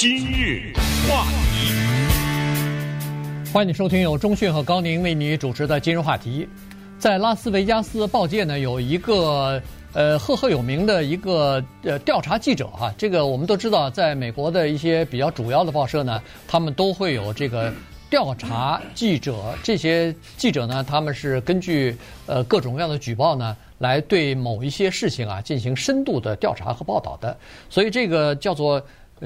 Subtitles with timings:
[0.00, 0.72] 今日
[1.06, 1.74] 话题，
[3.52, 6.48] 欢迎收听由中讯和高宁为你主持的今日话题。
[6.98, 9.60] 在拉斯维加斯报界呢，有一个
[9.92, 17.70] 呃赫赫有名的一个呃调查记者哈、这个我们都知道，在美国的一些比较主要的报社呢，他们都会有这个
[18.08, 19.54] 调查记者。
[19.62, 21.94] 这些记者呢，他们是根据
[22.24, 27.36] 呃各种各样的举报呢，来对某一些事情啊进行深度的调查和报道的。
[27.68, 28.82] 所以这个叫做。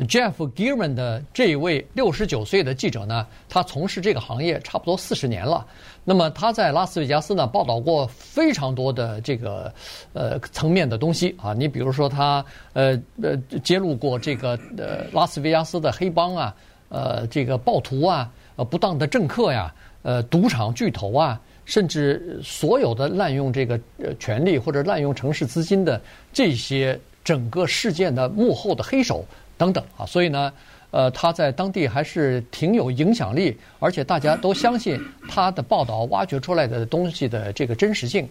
[0.09, 5.65] Jeff Gearman 的这一位六十九岁的记者呢，他从事这个行业差不多四十年了。
[6.03, 9.73] 那么他在拉斯维加斯呢报道过非常多的这个
[10.13, 11.55] 呃层面的东西啊。
[11.55, 16.55] 你比如说他呃呃揭露过这个呃拉斯维加斯的黑帮啊，
[16.89, 26.01] 呃这个暴徒啊，呃不当的政客呀，呃赌场巨头啊，甚至所有的滥用这个呃权力或者滥用城市资金的
[26.33, 29.25] 这些整个事件的幕后的黑手。
[29.57, 30.53] 等等啊，所以呢，
[30.91, 38.29] 呃，他在当地还是挺有影响力，而且大家都相信他的报道挖掘出来的东西的这个真实性。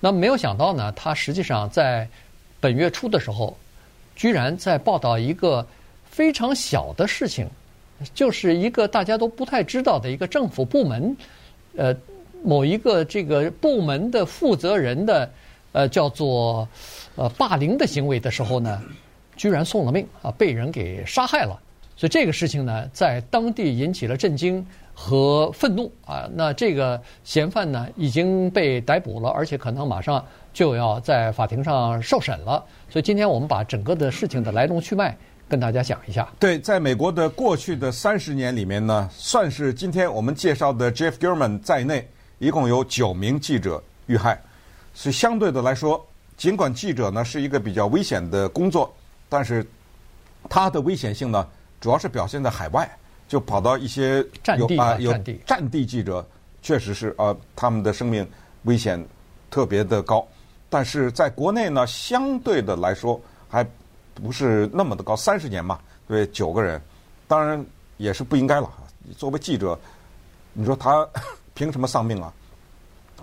[0.00, 2.08] 那没有想到呢，他实际上在
[2.60, 3.56] 本月初的时候，
[4.16, 5.66] 居然在报道一个
[6.10, 7.48] 非常小的事情，
[8.14, 11.16] 就是一个大家都不太知道的一个政府部门，
[11.76, 11.94] 呃，
[12.42, 15.30] 某一个这个部门的负责人的
[15.72, 16.68] 呃叫做
[17.16, 18.82] 呃霸凌的行为的时候呢。
[19.36, 20.30] 居然送了命啊！
[20.32, 21.58] 被人给杀害了，
[21.96, 26.28] 所以这个事情呢，在当地引起了震惊和愤怒啊。
[26.34, 32.64] 那这个嫌犯呢，已经被逮捕了，而且可能马上就要在法庭上受审了。
[32.88, 35.16] 所以今天我们把整个的事情的来龙去脉
[35.48, 36.28] 跟大家讲一下。
[36.38, 44.40] 对，在美国的过去的三十年里面呢，算是今天我们介绍的 Jeff Gierman 在内，一共有九名记者遇害。
[44.94, 46.04] 所以相对的来说，
[46.36, 48.94] 尽管记者呢是一个比较危险的工作。
[49.28, 49.66] 但是，
[50.48, 51.46] 它的危险性呢，
[51.80, 52.88] 主要是表现在海外，
[53.26, 54.24] 就跑到一些
[54.58, 55.12] 有啊有
[55.46, 56.24] 战地记者，
[56.62, 58.28] 确实是啊，他们的生命
[58.64, 59.04] 危险
[59.50, 60.26] 特别的高。
[60.68, 63.66] 但是在国内呢，相对的来说还
[64.12, 65.16] 不是那么的高。
[65.16, 66.80] 三十年嘛，对，九个人，
[67.26, 67.64] 当然
[67.96, 68.70] 也是不应该了。
[69.16, 69.78] 作为记者，
[70.52, 71.06] 你说他
[71.54, 72.32] 凭什么丧命啊？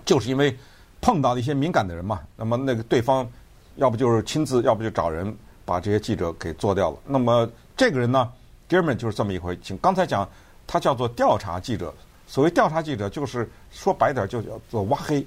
[0.04, 0.56] 就是因为
[1.00, 2.20] 碰到了一些敏感的人嘛。
[2.36, 3.28] 那么那个对方，
[3.76, 5.34] 要不就是亲自，要不就找人。
[5.64, 6.98] 把这些记者给做掉了。
[7.06, 8.30] 那么这个人呢
[8.68, 9.78] ，Gierman 就是这么一回情。
[9.78, 10.28] 刚才讲，
[10.66, 11.92] 他叫做调查记者。
[12.26, 15.26] 所谓调查记者，就是说白点就叫做挖黑，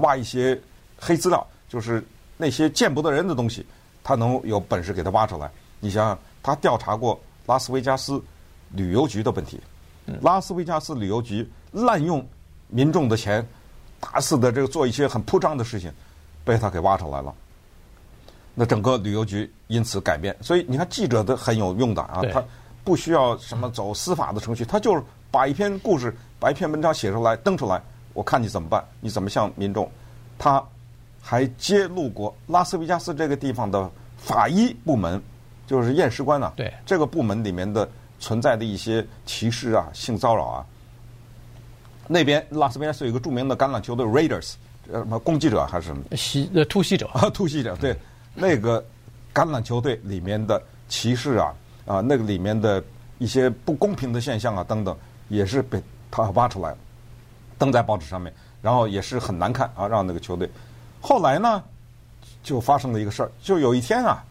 [0.00, 0.60] 挖一些
[0.98, 2.04] 黑资料，就是
[2.36, 3.64] 那些见不得人的东西，
[4.04, 5.50] 他能有本事给他挖出来。
[5.80, 8.22] 你想想，他调查过拉斯维加斯
[8.70, 9.58] 旅游局的问题，
[10.20, 12.22] 拉斯维加斯旅游局滥用
[12.68, 13.46] 民众的钱，
[13.98, 15.90] 大肆的这个做一些很铺张的事情，
[16.44, 17.34] 被他给挖出来了。
[18.54, 22.42] 那整个旅游局因此改变，所以你看记者都很有用的啊，他
[22.84, 27.80] 不需要什么走司法的程序，他就是把一篇故事、把一篇文章写出来登出来，
[28.12, 29.90] 我看你怎么办，你怎么向民众？
[30.38, 30.62] 他
[31.20, 35.22] 还揭露过拉斯维加斯这个地方的法医部门，
[35.66, 37.88] 就是验尸官呐，对这个部门里面的
[38.20, 40.66] 存在的一些歧视啊、性骚扰啊。
[42.06, 44.54] 那边拉斯维加斯有一个著名的橄榄球队 Raiders，
[44.90, 46.02] 什么攻击者还是什么？
[46.16, 47.96] 袭呃突袭者啊，突袭者 对。
[48.34, 48.84] 那个
[49.34, 51.54] 橄榄球队里面的歧视啊，
[51.86, 52.82] 啊，那个里面的
[53.18, 54.96] 一些不公平的现象啊，等等，
[55.28, 56.78] 也是被他挖出来了，
[57.58, 60.50] 登在报纸上面，然后也是很难看啊，让那个球队。
[61.00, 61.62] 后来呢，
[62.42, 64.24] 就发生了一个事儿，就有一天啊，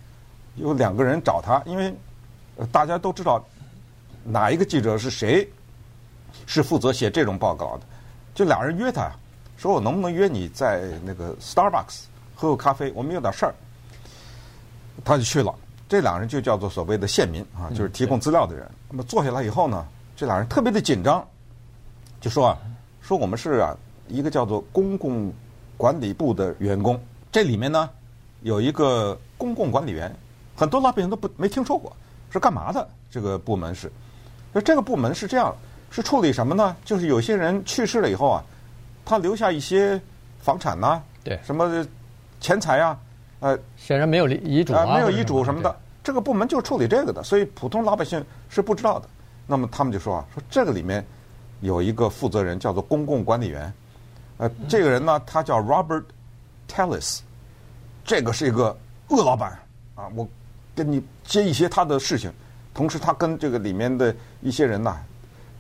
[0.56, 1.94] 有两个人找他，因为
[2.72, 3.44] 大家都知道
[4.24, 5.48] 哪一个记者是谁
[6.46, 7.82] 是负责写这种报告的，
[8.34, 9.12] 就俩人约他，
[9.58, 12.04] 说我能不能约你在那个 Starbucks
[12.36, 13.54] 喝个咖啡，我们有点事儿。
[15.04, 15.54] 他就去了，
[15.90, 18.70] 这两人就叫做所谓的县民啊，就是提供资料的人。
[18.90, 19.86] 那么坐下来以后呢，
[20.16, 21.26] 这两人特别的紧张，
[22.20, 22.58] 就说啊，
[23.02, 23.76] 说我们是啊
[24.08, 25.34] 一个叫做公共
[25.78, 27.90] 管理部的员工，这里面呢
[28.42, 30.14] 有一个公共管理员，
[30.56, 31.92] 很多老百姓都不没听说过，
[32.30, 32.88] 是干嘛的？
[33.10, 33.92] 这个部门是，
[34.54, 35.56] 说这个部门是这样，
[35.90, 36.76] 是处理什么呢？
[36.86, 38.44] 就是有些人去世了以后啊，
[39.04, 40.00] 他留下一些
[40.40, 41.86] 房产呐、啊，对，什么
[42.40, 42.98] 钱财啊。
[43.42, 49.10] 呃，显然没有遗嘱啊，没有遗嘱什么的，这个部门就是处理这个的，所以普通老百姓是不知道的。
[49.48, 51.04] 那么他们就说啊，说这个里面
[51.62, 53.74] 有一个负责人叫做公共管理员，
[54.38, 56.04] 呃，这个人呢，他叫 Robert
[56.70, 57.22] Tellis，
[58.06, 58.78] 这个是一个
[59.10, 59.58] 恶老板
[59.96, 60.28] 啊，我
[60.76, 62.32] 跟你接一些他的事情，
[62.76, 64.98] 同时他跟这个里面的一些人呐，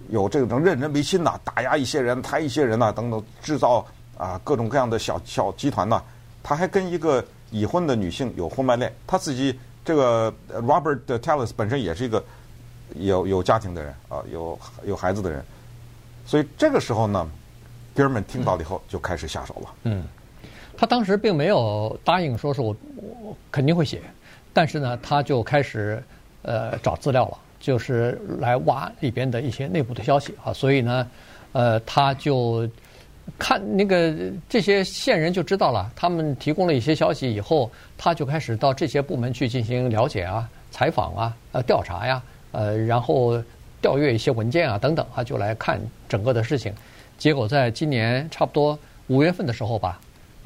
[0.09, 3.83] 有这种任人唯亲呐，打压一些人，抬一些人呐，等等，制造
[4.19, 5.99] 啊各种各样的小小集团呐，
[6.43, 7.25] 他还跟一个。
[7.51, 12.23] 已婚的女性有婚外恋，他自己这个 Robert Tellis 本身也是一个
[12.95, 15.43] 有有家庭的人啊，有有孩子的人，
[16.25, 17.29] 所以这个时候呢，
[17.93, 19.73] 哥们听到了以后就开始下手了。
[19.83, 20.03] 嗯，
[20.77, 24.01] 他当时并没有答应说是我我肯定会写，
[24.53, 26.01] 但是呢，他就开始
[26.43, 31.07] 呃找资料了，就是来挖里边的一些内部的消息啊，所以呢，
[31.51, 32.67] 呃，他就。
[33.37, 34.13] 看那个
[34.49, 42.21] 这些线人就知道了，他们提供了一些消息以后，他就开始到这些部门去进行了解啊、采访啊、呃调查呀，
[42.51, 43.41] 呃然后
[43.81, 46.73] 调阅一些文件啊等等啊，就来看整个的事情。
[47.17, 48.77] 结果在今年差不多
[49.07, 49.99] 五月份的时候吧，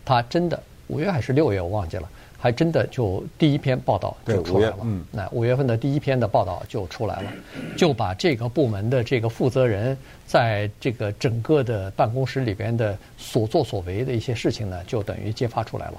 [0.03, 2.09] 他真的五月还是六月我忘记了。
[2.37, 7.31] 还真的就第一篇报道就出来了，嗯，那五月份的第一篇的报道就出来了，
[7.75, 9.97] 就把这个部门的这个负责人
[10.27, 15.93] 在这个整个的办公室里边的所作所为的一些事情呢，就等于揭发出来了。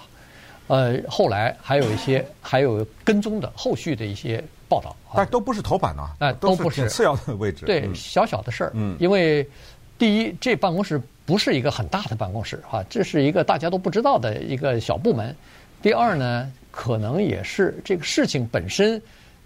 [0.68, 6.88] 呃，后来还有一些还有跟踪的后续的一些报道，但都不是头版啊，哎，都不是。
[6.88, 9.48] 次要的位置，对，小小的事儿，嗯，因为
[9.96, 15.34] 第一，这办公室不是一个很大的办公室啊，这是一个大家都不知道的一个小部门。
[15.82, 19.00] 第二呢，可能也是这个事情本身，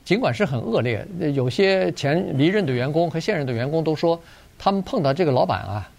[0.04, 4.18] 尽管是很恶劣，有些前离任的员工和现任的员工都说，
[4.58, 5.90] 他们碰到这个老板啊，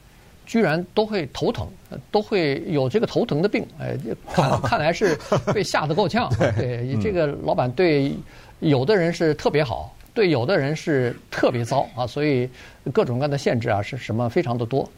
[0.48, 1.68] 居然都会头疼，
[2.10, 3.64] 都会有这个头疼的病。
[3.80, 3.96] 哎，
[4.34, 5.16] 看 看来是
[5.54, 6.28] 被吓得够呛。
[6.58, 8.12] 对，这个老板对
[8.60, 12.50] 有的人是特别好，对有的人是特别糟啊，所以
[12.92, 14.90] 各种各样的限制啊，是什么非常的多。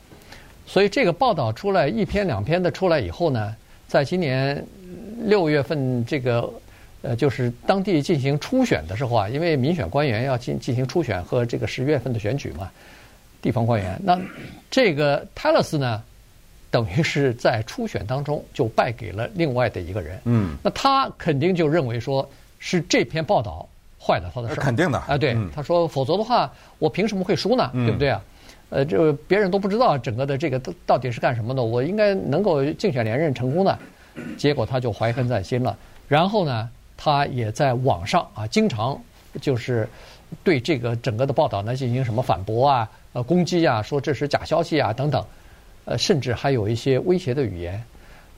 [0.65, 3.53] 所以这个报道出来一篇两篇的出来以后呢，
[3.89, 4.65] 在今年。
[5.23, 6.49] 六月份这个
[7.01, 12.69] 呃，就是当地进行初选的时候啊，因为民选官员要进进行初选和这个十月份的选举嘛，
[13.41, 13.99] 地方官员。
[14.03, 14.17] 那
[14.71, 16.01] 这个泰勒斯呢，
[16.71, 20.17] 等于是在初选当中就败给了另外的一个人。
[20.23, 20.55] 嗯。
[20.63, 22.29] 那他肯定就认为说
[22.59, 23.67] 是这篇报道
[23.99, 24.63] 坏了他的事儿。
[24.63, 24.97] 肯定的。
[24.99, 26.49] 啊，对，他说，否则的话，
[26.79, 27.69] 我凭什么会输呢？
[27.73, 28.23] 对不对啊？
[28.69, 33.77] 呃，这别人都不知道整个的这个到底是干什么的，我应该能够竞选连任成功的。
[34.37, 35.77] 结果他就怀恨在心了，
[36.07, 38.99] 然后呢，他也在网上啊，经常
[39.41, 39.87] 就是
[40.43, 45.25] 对这个整个的报道呢进行什么反驳啊、呃攻击啊，说这是假消息啊等等，
[45.85, 47.83] 呃，甚至还有一些威胁的语言。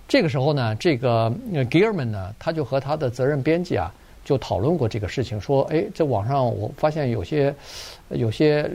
[0.08, 3.92] 这个时候呢，这个 Gearman 呢，他就和他的责任编辑啊
[4.24, 7.54] 就讨论过这个事情，说，哎，在网上我发现有些
[8.10, 8.70] 有些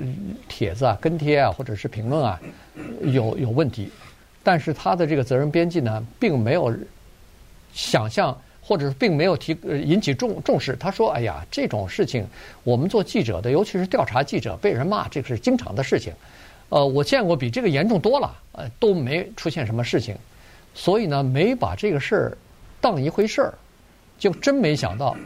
[0.48, 2.40] 帖子啊、跟帖啊或者是评论啊
[3.02, 3.90] 有有问题。
[4.42, 6.74] 但是他的这个责任编辑呢，并没有
[7.72, 10.74] 想象，或者是并没有提引起重重视。
[10.76, 12.26] 他说：“哎呀，这种事情，
[12.64, 16.12] 我们做记者的，尤其是调查记者，被人骂，这个是经常的事情。
[16.70, 20.16] 呃，我见过比这个严重多了，呃，都没出现什么事情，
[20.74, 22.38] 所以呢，没把这个事儿
[22.80, 23.54] 当一回事儿，
[24.18, 25.16] 就真没想到，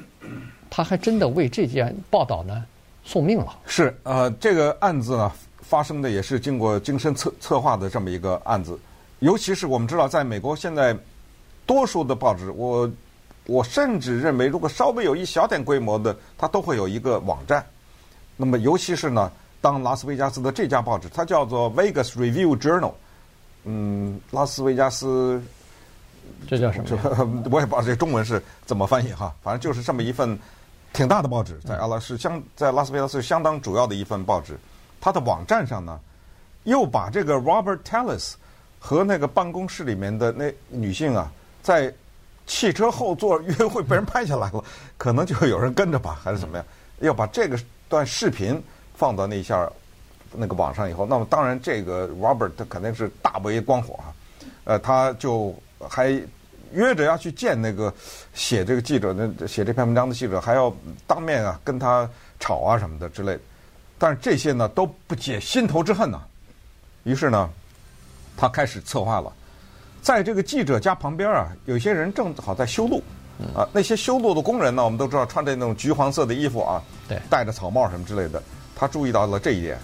[0.69, 2.65] 他还真的为这件报道呢
[3.05, 5.31] 送命了。”是，呃，这个案子呢，
[5.61, 8.79] 发生的也是经过精心策策划的这么一个案子。
[9.25, 10.94] 尤其是我们知道，在美国现在
[11.65, 12.91] 多数的报纸，我
[13.47, 17.65] 我甚至认为，如果稍微有一小点规模的，它都会有一个网站。
[18.37, 19.32] 那么，尤其是呢，
[19.62, 22.93] 当拉斯维加斯的这家报纸，它叫做 Vegas Review Journal，
[23.65, 25.43] 嗯，拉斯维加斯，
[26.47, 27.43] 这叫什么？
[27.50, 30.38] 我也不知道这中文是怎么翻译哈，反正就是这么一份
[30.93, 34.59] 挺大的报纸，在阿拉是相在拉斯维加斯相当主要的一份报纸。
[35.00, 35.99] 它的网站上呢，
[36.65, 38.34] 又把这个 Robert Tallis。
[38.86, 41.91] 和那个办公室里面的那女性啊，在
[42.46, 44.62] 汽车后座约会被人拍下来了，
[44.98, 46.67] 可能就有人跟着吧，还是怎么样？
[46.98, 48.62] 要把这个段视频
[48.94, 49.67] 放到那一下
[50.34, 54.12] 那个网上以后，那么当然这个 Robert 他肯定是大为光火啊，
[54.64, 55.55] 呃，他就
[55.88, 56.10] 还
[56.72, 57.91] 约着要去见那个
[58.34, 60.70] 写这个记者的写这篇文章的记者，还要
[61.06, 62.06] 当面啊跟他
[62.38, 63.41] 吵啊什么的之类的，
[63.96, 66.20] 但是这些呢都不解心头之恨呐，
[67.05, 67.48] 于是呢。
[68.36, 69.32] 他开始策划了，
[70.03, 73.03] 在这个记者家旁边啊，有些人正好在修路，
[73.55, 78.43] 啊，那些修路的工人呢，我们都知道穿着那种橘黄色的衣服啊，对，戴着草帽什么之类的。
[78.76, 79.79] 他注意到了这一点，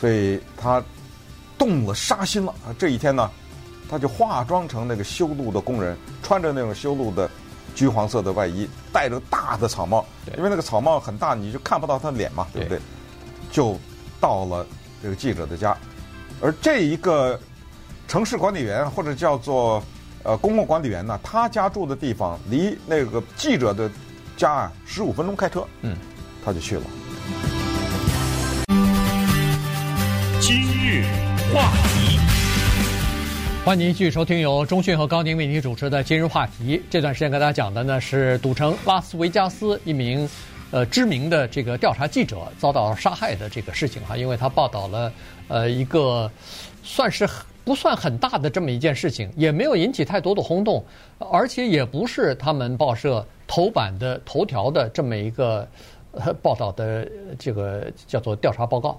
[0.00, 0.82] 所以他
[1.58, 2.54] 动了杀心了。
[2.78, 3.28] 这一天呢，
[3.90, 7.28] 他就化妆成那个修路的工人，穿着那种修路的
[7.74, 10.06] 橘黄色的外衣，戴着大的草帽，
[10.36, 12.80] 因为那个草帽很大，你就看不到他的脸嘛，对不对？
[13.50, 13.76] 就
[14.20, 14.64] 到了
[15.02, 15.76] 这个记者的家，
[16.40, 17.38] 而这一个。
[18.10, 19.80] 城市管理员或者叫做
[20.24, 23.88] 呃公共管理员呢，他家住的地方离那个记者的
[24.36, 25.96] 家啊十五分钟开车，嗯，
[26.44, 26.82] 他就去了。
[30.40, 31.04] 今日
[31.54, 32.18] 话题，
[33.64, 36.78] 欢迎您继续收听由中讯和高宁为您主持的《今日话题》。
[36.90, 40.28] 这段时间跟大家讲的呢是赌城拉斯维加斯一名
[40.72, 45.12] 呃知名的这个调查记者遭到杀害的这个事情哈，因为他报道了
[45.46, 46.28] 呃一个
[46.82, 47.24] 算是
[47.64, 50.84] 不算很大的这么一件事情，也没有引起太多的轰动，
[51.18, 55.66] 而且也不是他们报社头版的头条的这么一个
[56.42, 58.98] 报道的这个叫做调查报告。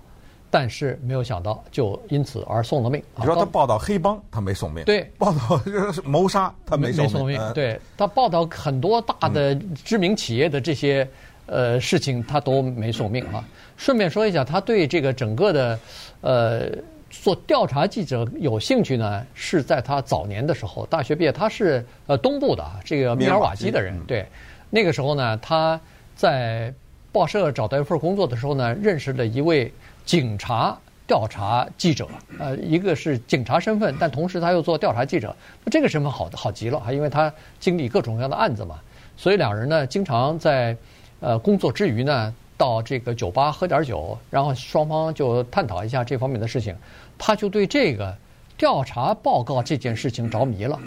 [0.53, 3.01] 但是没有想到，就因此而送了命。
[3.15, 5.61] 你说他报道黑帮，他没送命；对，报道
[6.03, 7.13] 谋杀，他没送命。
[7.13, 7.53] 没送命。
[7.53, 11.07] 对，他报道很多大的知名企业的这些
[11.45, 13.41] 呃事情，他都没送命啊。
[13.77, 15.79] 顺便说一下，他对这个整个的
[16.19, 16.69] 呃
[17.11, 23.95] 做调查记者有兴趣呢，是在他早年的时候，大学毕业，他是呃东部的这个密尔瓦基的人。
[24.07, 24.25] 对，
[24.71, 25.79] 那个时候呢，他
[26.15, 26.73] 在
[27.11, 29.71] 报社找到一份工作的时候呢，认识了一位。
[30.03, 30.75] 警察
[31.05, 32.07] 调查记者，
[32.39, 38.79] 呃，一个是警察身份，但同时他又做调查记者，那这个身份好好极了啊，因为他经历各种各样的案子嘛，
[39.15, 40.75] 所以两人呢经常在
[41.19, 46.75] 呃工作之余呢，到这个酒吧喝点酒，然后双方就探讨一下这方面的事情。
[47.23, 48.17] 他就对这个
[48.57, 50.79] 调查报告这件事情着迷了，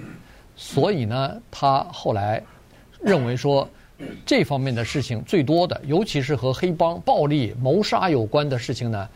[0.56, 2.42] 所以呢，他后来
[3.00, 3.68] 认为说。
[4.26, 9.08] 这方面的事情最多的，尤其是和黑帮、暴力、谋杀有关的事情呢，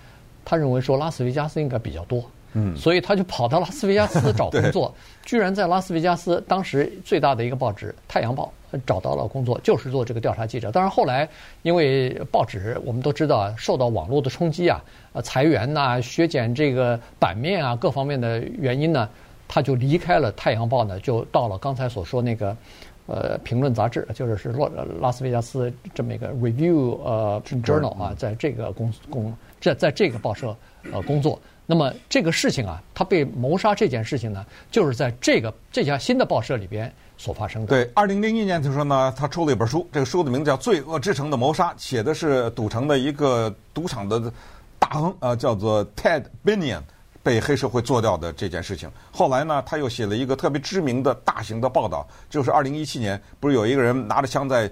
[0.44, 8.52] 他认为说拉斯维加斯应该比较多，嗯，所以他就跑到拉斯维加斯找工作， 居然在拉斯维加斯当时最大的一个报纸《太阳报》
[8.86, 10.70] 找到了工作，就是做这个调查记者。
[10.70, 11.28] 当然后来
[11.62, 19.08] 因为报纸我们都知道受到网络的冲击啊，呃，裁员呐、削减这个版面啊，各方面的原因呢，
[19.46, 22.56] 他就离开了《太阳报》呢，就到了刚才所说那个。
[23.08, 30.54] 呃，评论杂志就是是洛拉斯维加斯这么一个 review 呃 journal 啊，在这个公公在在这个报社
[30.92, 31.40] 呃工作。
[31.64, 37.68] 那么这个事情啊，他被谋杀这件事情呢，就是在这个这家新的报社里边所发生的。
[37.68, 44.30] 对，二零零一年的时候呢，他出了一本书，这个书的名字叫《罪恶之城的谋杀》，写的是赌城的一个赌场的
[44.78, 46.80] 大亨，呃，叫做 Ted Binion。
[47.28, 54.70] 被黑社会做掉的这件事情，后来呢，他又写了一个特别知名的大型的报道，就是二零一七年，不是有一个人拿着枪在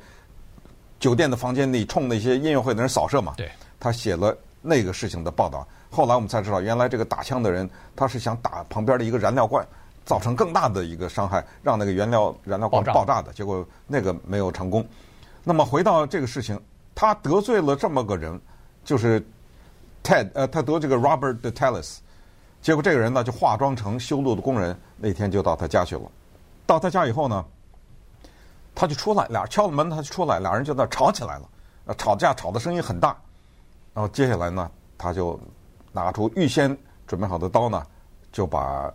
[0.98, 3.34] 酒店的房间里冲那些音乐会的人扫射嘛？
[3.36, 5.68] 对，他写了那个事情的报道。
[5.90, 9.62] 后来我们才知道，原来这个打枪的人他是想打旁边的一个燃料罐，
[10.06, 14.82] 造成更大的一个伤害，让那个原料燃料罐爆炸的，结果那个没有成功。
[15.44, 16.58] 那么回到这个事情，
[16.94, 18.40] 他得罪了这么个人，
[18.82, 19.22] 就是
[20.02, 21.98] Ted，呃，他得这个 Robert Teles。
[22.62, 26.02] 结果这个人呢，就化妆成修路的工人，那天就到他家去了。
[26.66, 27.44] 到他家以后呢，
[28.74, 31.48] 他就出来，俩敲了门，他就出来，俩人就在吵起来了。
[31.96, 33.16] 吵架吵的声音很大。
[33.94, 35.38] 然后接下来呢，他就
[35.92, 37.86] 拿出预先准备好的刀呢，
[38.32, 38.92] 就把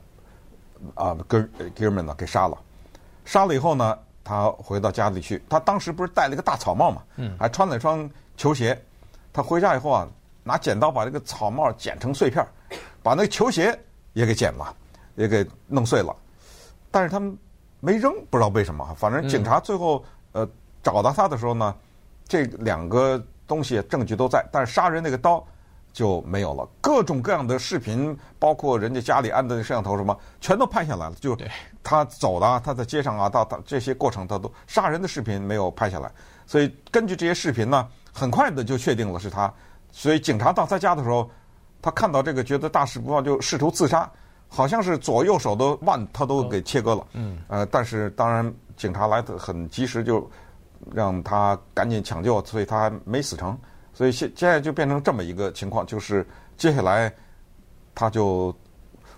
[0.95, 2.57] 啊哥哥们呢给杀了。
[3.23, 5.41] 杀了以后呢，他回到家里去。
[5.49, 8.79] 他当时不是戴了一个大草帽嘛，嗯，还穿了一双球鞋。
[9.31, 10.05] 他回家以后啊，
[10.43, 12.45] 拿剪刀把这个草帽剪成碎片。
[13.03, 13.77] 把那个球鞋
[14.13, 14.75] 也给剪了，
[15.15, 16.15] 也给弄碎了，
[16.91, 17.35] 但是他们
[17.79, 18.87] 没扔，不知道为什么。
[18.95, 20.03] 反正警察最后
[20.33, 20.47] 呃
[20.83, 21.75] 找到他的时候呢，
[22.27, 25.43] 这两个东西证据都在，但是杀人那个刀
[25.91, 26.67] 就没有了。
[26.79, 31.15] 各种各样的视频，包括人家家里安的摄像头什么，全都拍下来了。
[31.15, 31.35] 就
[31.81, 36.11] 他走的，他在街上啊，到到这些过程，他都杀人的视频没有拍下来。
[36.45, 39.51] 所以根据这些视频呢，很快的就确定了是他。
[39.91, 41.29] 所以警察到他家的时候。
[41.81, 44.09] 他看到这个，觉得大事不妙，就试图自杀，
[44.47, 47.07] 好像是左右手的腕他都给切割了。
[47.13, 47.39] 嗯。
[47.47, 50.29] 呃，但是当然警察来的很及时，就
[50.93, 53.57] 让他赶紧抢救，所以他还没死成。
[53.93, 56.25] 所以现现在就变成这么一个情况，就是
[56.57, 57.13] 接下来
[57.95, 58.55] 他就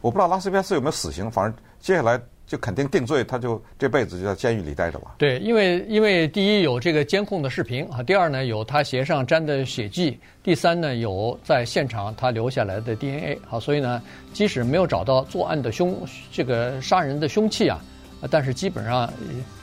[0.02, 2.22] 我不知道拉斯维加斯有没有死刑，反正接下来。
[2.46, 5.16] 就肯定定罪，他就这辈子就在监狱里待着了。
[5.18, 14.02] 对，因为因为第一有这个监控的视频啊，第二呢有他鞋上沾的血迹，第三呢有在现场他留下来的 DNA 好，所以呢
[14.34, 16.00] 即使没有找到作案的凶
[16.32, 17.80] 这个杀人的凶器啊，
[18.30, 19.12] 但是基本上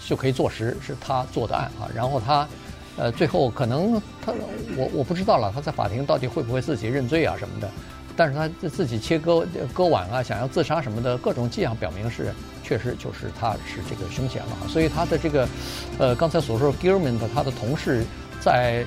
[0.00, 1.88] 就可以坐实是他做的案啊。
[1.94, 2.48] 然后他
[2.96, 4.32] 呃最后可能他
[4.76, 7.70] 我我不知道了，他在法庭到底会不会自己认罪啊什么的。
[8.16, 15.48] 但是他自己切割割腕啊，想要自杀什么的各种迹象表明是确实就是他是这个凶嫌了，所以他的这个，
[15.98, 18.04] 呃，刚才所说 Gilman 的他的同事，
[18.40, 18.84] 在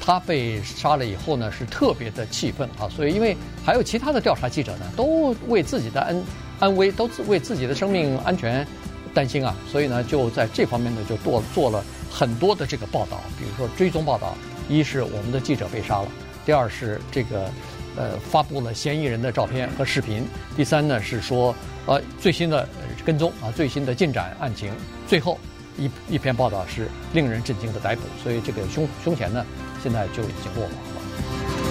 [0.00, 6.22] 他被杀了以后呢，是特别的气愤啊，所以因为还有其他的调查记者呢，都为自己的安
[6.60, 8.66] 安危，都为自己的生命安全
[9.14, 14.36] 担心啊，所以呢，就在这方面呢，就做做了很多的这个报道，比如说追踪报道，
[14.68, 16.08] 一是我们的记者被杀了，
[16.44, 17.50] 第二是这个。
[17.96, 20.26] 呃，发布了嫌疑人的照片和视频。
[20.56, 21.54] 第三呢是说，
[21.86, 22.68] 呃，最新的
[23.04, 24.72] 跟踪啊，最新的进展案情。
[25.06, 25.38] 最后
[25.78, 28.02] 一一篇报道是令人震惊的逮捕。
[28.22, 29.44] 所以这个凶凶嫌呢，
[29.82, 31.63] 现在就已经落网了。